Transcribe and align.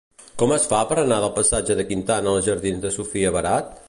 Com 0.43 0.51
es 0.53 0.63
fa 0.71 0.77
per 0.91 0.95
anar 1.01 1.19
del 1.25 1.33
passatge 1.35 1.77
de 1.81 1.85
Quintana 1.91 2.33
als 2.39 2.47
jardins 2.49 2.81
de 2.87 2.93
Sofia 2.97 3.35
Barat? 3.37 3.71